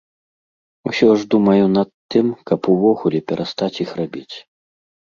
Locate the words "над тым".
1.77-2.33